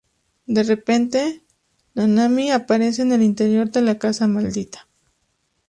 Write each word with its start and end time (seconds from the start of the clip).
De 0.47 0.63
repente, 0.63 1.43
Nanami 1.93 2.49
aparece 2.51 3.03
en 3.03 3.11
el 3.11 3.21
interior 3.21 3.69
de 3.69 3.83
la 3.83 3.99
casa 3.99 4.25
maldita. 4.27 4.87